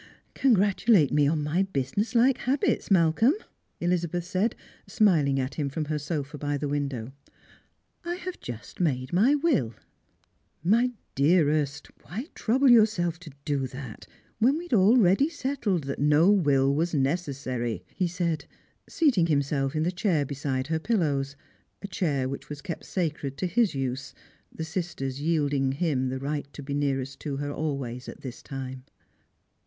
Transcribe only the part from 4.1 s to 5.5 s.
said, smiling